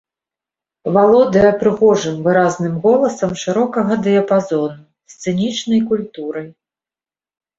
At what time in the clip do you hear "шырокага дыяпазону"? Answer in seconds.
3.41-4.81